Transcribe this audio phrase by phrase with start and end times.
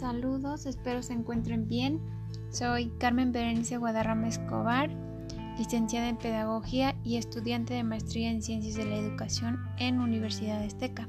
[0.00, 2.00] todos, espero se encuentren bien.
[2.50, 4.90] Soy Carmen Berenice Guadarrama Escobar,
[5.58, 11.06] licenciada en Pedagogía y estudiante de Maestría en Ciencias de la Educación en Universidad Azteca.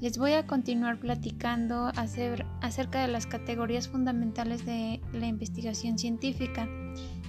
[0.00, 6.68] Les voy a continuar platicando acerca de las categorías fundamentales de la investigación científica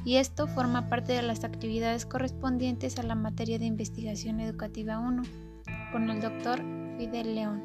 [0.03, 5.23] y esto forma parte de las actividades correspondientes a la materia de investigación educativa 1
[5.93, 6.61] con el doctor
[6.97, 7.61] Fidel León.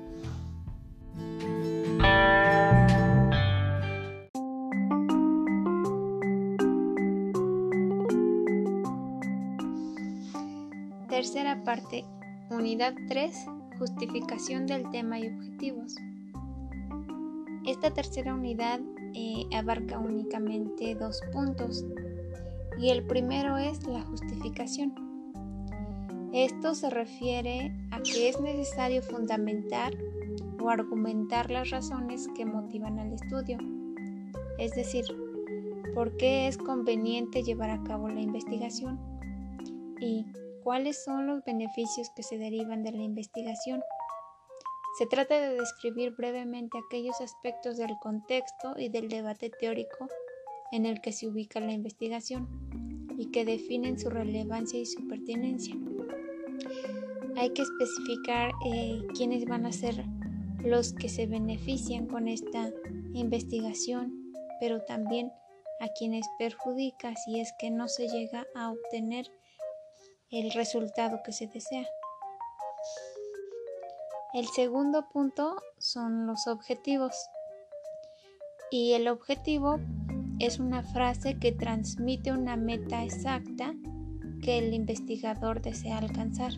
[11.16, 12.04] Tercera parte,
[12.50, 13.46] unidad 3,
[13.78, 15.96] justificación del tema y objetivos.
[17.64, 18.80] Esta tercera unidad
[19.14, 21.86] eh, abarca únicamente dos puntos
[22.78, 24.92] y el primero es la justificación.
[26.34, 29.94] Esto se refiere a que es necesario fundamentar
[30.62, 33.56] o argumentar las razones que motivan al estudio,
[34.58, 35.06] es decir,
[35.94, 39.00] por qué es conveniente llevar a cabo la investigación
[39.98, 40.26] y
[40.66, 43.84] cuáles son los beneficios que se derivan de la investigación.
[44.98, 50.08] Se trata de describir brevemente aquellos aspectos del contexto y del debate teórico
[50.72, 52.48] en el que se ubica la investigación
[53.16, 55.76] y que definen su relevancia y su pertinencia.
[57.36, 60.04] Hay que especificar eh, quiénes van a ser
[60.64, 62.72] los que se benefician con esta
[63.12, 65.30] investigación, pero también
[65.78, 69.30] a quienes perjudica si es que no se llega a obtener
[70.30, 71.86] el resultado que se desea.
[74.34, 77.14] El segundo punto son los objetivos.
[78.70, 79.78] Y el objetivo
[80.40, 83.74] es una frase que transmite una meta exacta
[84.42, 86.52] que el investigador desea alcanzar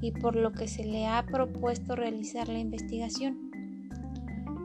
[0.00, 3.50] y por lo que se le ha propuesto realizar la investigación.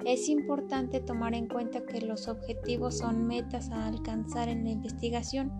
[0.05, 5.51] Es importante tomar en cuenta que los objetivos son metas a alcanzar en la investigación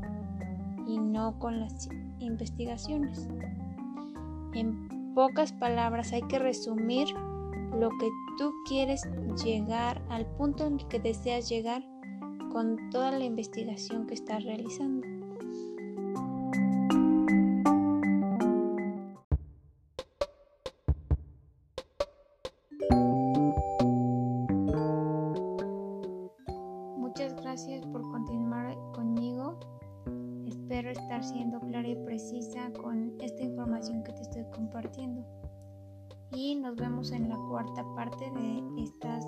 [0.87, 1.89] y no con las
[2.19, 3.27] investigaciones.
[4.53, 7.07] En pocas palabras hay que resumir
[7.77, 9.07] lo que tú quieres
[9.43, 11.83] llegar al punto en que deseas llegar
[12.51, 15.07] con toda la investigación que estás realizando.
[26.97, 29.59] Muchas gracias por continuar conmigo.
[30.45, 35.25] Espero estar siendo clara y precisa con esta información que te estoy compartiendo.
[36.31, 39.25] Y nos vemos en la cuarta parte de estas.